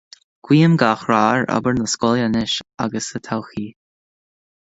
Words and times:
Guím 0.47 0.73
gach 0.83 1.03
rath 1.11 1.33
ar 1.33 1.45
obair 1.57 1.75
na 1.79 1.85
scoile 1.93 2.23
anois 2.29 2.55
agus 2.85 3.11
sa 3.13 3.19
todhchaí. 3.27 3.67